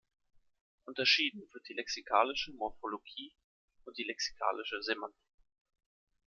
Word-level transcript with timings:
Unterschieden 0.85 1.47
wird 1.53 1.69
die 1.69 1.75
lexikalische 1.75 2.53
Morphologie 2.53 3.35
und 3.85 3.99
die 3.99 4.03
lexikalische 4.03 4.81
Semantik. 4.81 5.29